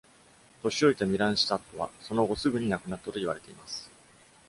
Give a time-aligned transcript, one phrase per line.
[0.63, 3.91] 年老いたミランシタッドは、その後すぐに亡くなったと言われています。